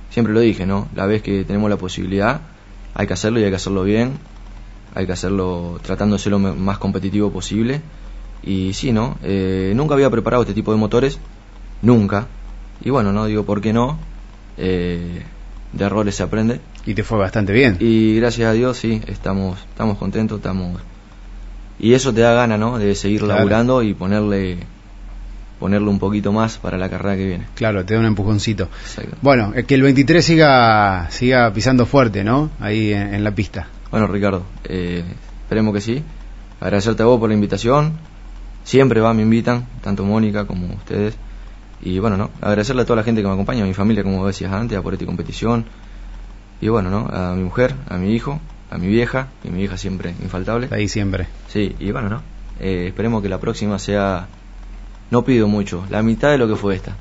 siempre 0.09 0.33
lo 0.33 0.39
dije, 0.39 0.65
¿no? 0.65 0.87
La 0.95 1.05
vez 1.05 1.21
que 1.21 1.43
tenemos 1.43 1.69
la 1.69 1.77
posibilidad, 1.77 2.41
hay 2.93 3.05
que 3.05 3.13
hacerlo 3.13 3.39
y 3.39 3.43
hay 3.43 3.49
que 3.49 3.57
hacerlo 3.57 3.83
bien, 3.83 4.13
hay 4.93 5.05
que 5.05 5.11
hacerlo 5.11 5.77
tratando 5.83 6.15
de 6.15 6.21
ser 6.21 6.31
lo 6.31 6.39
más 6.39 6.77
competitivo 6.77 7.31
posible. 7.31 7.81
Y 8.41 8.73
sí, 8.73 8.93
¿no? 8.93 9.17
Eh, 9.23 9.73
nunca 9.75 9.95
había 9.95 10.09
preparado 10.09 10.43
este 10.43 10.53
tipo 10.53 10.71
de 10.71 10.77
motores, 10.77 11.19
nunca. 11.81 12.27
Y 12.81 12.91
bueno, 12.91 13.11
no 13.11 13.25
digo 13.25 13.43
por 13.43 13.59
qué 13.59 13.73
no. 13.73 13.97
Eh, 14.57 15.23
de 15.73 15.85
errores 15.85 16.15
se 16.15 16.23
aprende. 16.23 16.61
Y 16.85 16.93
te 16.93 17.03
fue 17.03 17.17
bastante 17.17 17.51
bien. 17.51 17.77
Y 17.79 18.17
gracias 18.17 18.49
a 18.49 18.53
Dios, 18.53 18.77
sí, 18.77 19.01
estamos, 19.07 19.59
estamos 19.69 19.97
contentos, 19.97 20.37
estamos. 20.37 20.79
Y 21.79 21.93
eso 21.93 22.13
te 22.13 22.21
da 22.21 22.33
gana, 22.33 22.57
¿no? 22.57 22.77
De 22.77 22.95
seguir 22.95 23.23
laburando 23.23 23.81
y 23.83 23.93
ponerle 23.93 24.57
ponerle 25.59 25.89
un 25.89 25.99
poquito 25.99 26.31
más 26.31 26.57
para 26.57 26.77
la 26.77 26.89
carrera 26.89 27.15
que 27.15 27.25
viene. 27.25 27.45
Claro, 27.55 27.85
te 27.85 27.93
da 27.93 27.99
un 27.99 28.05
empujoncito. 28.05 28.69
Bueno, 29.21 29.53
que 29.67 29.75
el 29.75 29.81
23 29.81 30.23
siga 30.23 31.07
siga 31.09 31.51
pisando 31.53 31.85
fuerte, 31.85 32.23
¿no? 32.23 32.51
Ahí 32.59 32.93
en, 32.93 33.23
la 33.23 33.31
pista. 33.31 33.67
Bueno, 33.89 34.07
Ricardo, 34.07 34.43
eh, 34.65 35.03
esperemos 35.43 35.73
que 35.73 35.81
sí. 35.81 36.03
Agradecerte 36.59 37.03
a 37.03 37.05
vos 37.05 37.19
por 37.19 37.29
la 37.29 37.35
invitación. 37.35 37.93
Siempre 38.63 38.99
va, 38.99 39.13
me 39.13 39.21
invitan, 39.21 39.67
tanto 39.81 40.03
Mónica 40.03 40.45
como 40.45 40.67
ustedes. 40.73 41.15
Y 41.81 41.99
bueno, 41.99 42.17
¿no? 42.17 42.31
Agradecerle 42.41 42.81
a 42.81 42.85
toda 42.85 42.97
la 42.97 43.03
gente 43.03 43.21
que 43.21 43.27
me 43.27 43.33
acompaña, 43.33 43.63
a 43.63 43.67
mi 43.67 43.73
familia, 43.73 44.03
como 44.03 44.25
decías 44.25 44.51
antes, 44.51 44.77
a 44.77 44.81
por 44.81 44.93
esta 44.93 45.05
competición. 45.05 45.65
Y 46.61 46.69
bueno, 46.69 46.89
¿no? 46.89 47.07
A 47.11 47.33
mi 47.35 47.43
mujer, 47.43 47.75
a 47.87 47.97
mi 47.97 48.13
hijo, 48.13 48.39
a 48.69 48.77
mi 48.77 48.87
vieja, 48.87 49.27
y 49.43 49.49
mi 49.49 49.59
vieja 49.59 49.77
siempre 49.77 50.13
infaltable. 50.21 50.67
Ahí 50.71 50.87
siempre. 50.87 51.27
Sí, 51.47 51.75
y 51.79 51.91
bueno, 51.91 52.09
¿no? 52.09 52.21
Eh, 52.59 52.85
esperemos 52.87 53.21
que 53.21 53.29
la 53.29 53.39
próxima 53.39 53.79
sea, 53.79 54.27
no 55.11 55.23
pido 55.23 55.47
mucho, 55.47 55.85
la 55.89 56.01
mitad 56.01 56.31
de 56.31 56.37
lo 56.37 56.47
que 56.47 56.55
fue 56.55 56.75
esta. 56.75 56.95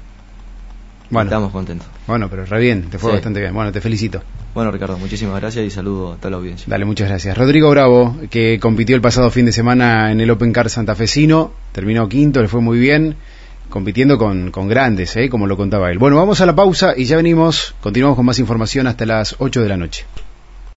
Bueno. 1.10 1.28
Estamos 1.28 1.52
contentos. 1.52 1.86
Bueno, 2.06 2.28
pero 2.28 2.44
re 2.44 2.60
bien, 2.60 2.90
te 2.90 2.98
fue 2.98 3.12
bastante 3.12 3.40
bien. 3.40 3.54
Bueno, 3.54 3.70
te 3.70 3.80
felicito. 3.80 4.22
Bueno, 4.54 4.70
Ricardo, 4.70 4.98
muchísimas 4.98 5.40
gracias 5.40 5.64
y 5.66 5.70
saludo 5.70 6.12
a 6.12 6.16
toda 6.16 6.30
la 6.30 6.36
audiencia. 6.38 6.66
Dale, 6.68 6.84
muchas 6.84 7.08
gracias. 7.08 7.36
Rodrigo 7.36 7.70
Bravo, 7.70 8.16
que 8.30 8.58
compitió 8.60 8.96
el 8.96 9.02
pasado 9.02 9.30
fin 9.30 9.46
de 9.46 9.52
semana 9.52 10.12
en 10.12 10.20
el 10.20 10.30
Open 10.30 10.52
Car 10.52 10.70
santafesino, 10.70 11.52
terminó 11.72 12.08
quinto, 12.08 12.40
le 12.40 12.48
fue 12.48 12.60
muy 12.60 12.78
bien 12.78 13.16
compitiendo 13.68 14.18
con, 14.18 14.50
con 14.50 14.68
grandes, 14.68 15.16
¿eh? 15.16 15.28
como 15.28 15.46
lo 15.46 15.56
contaba 15.56 15.90
él. 15.90 15.98
Bueno, 15.98 16.16
vamos 16.16 16.40
a 16.40 16.46
la 16.46 16.54
pausa 16.54 16.94
y 16.96 17.04
ya 17.04 17.16
venimos, 17.16 17.74
continuamos 17.80 18.16
con 18.16 18.26
más 18.26 18.38
información 18.38 18.86
hasta 18.86 19.06
las 19.06 19.36
8 19.38 19.62
de 19.62 19.68
la 19.68 19.76
noche. 19.76 20.04